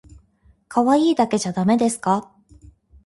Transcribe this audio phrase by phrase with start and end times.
[0.67, 2.31] かわいいだけじゃだめですか？